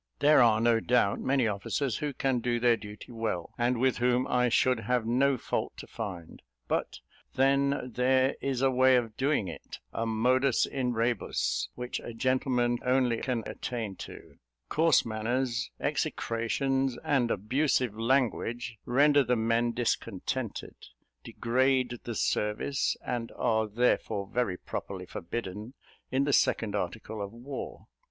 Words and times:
There 0.17 0.41
are, 0.41 0.59
no 0.59 0.79
doubt, 0.79 1.19
many 1.19 1.47
officers 1.47 1.97
who 1.97 2.11
can 2.11 2.39
do 2.39 2.59
their 2.59 2.75
duty 2.75 3.11
well, 3.11 3.53
and 3.55 3.77
with 3.79 3.97
whom 3.99 4.25
I 4.25 4.49
should 4.49 4.79
have 4.79 5.05
no 5.05 5.37
fault 5.37 5.77
to 5.77 5.85
find; 5.85 6.41
but 6.67 7.01
then 7.35 7.91
there 7.93 8.33
is 8.41 8.63
a 8.63 8.71
way 8.71 8.95
of 8.95 9.15
doing 9.15 9.47
it 9.47 9.77
a 9.93 10.07
modus 10.07 10.65
in 10.65 10.93
rebus, 10.93 11.69
which 11.75 11.99
a 11.99 12.15
gentleman 12.15 12.79
only 12.83 13.17
can 13.17 13.43
attain 13.45 13.95
to; 13.97 14.37
coarse 14.69 15.05
manners, 15.05 15.69
execrations, 15.79 16.97
and 17.03 17.29
abusive 17.29 17.93
language 17.95 18.79
render 18.87 19.23
the 19.23 19.35
men 19.35 19.71
discontented, 19.71 20.73
degrade 21.23 21.99
the 22.05 22.15
service, 22.15 22.97
and 23.05 23.31
are 23.35 23.67
therefore 23.67 24.25
very 24.25 24.57
properly 24.57 25.05
forbidden 25.05 25.75
in 26.09 26.23
the 26.23 26.33
second 26.33 26.73
article 26.75 27.21
of 27.21 27.31
war. 27.31 27.85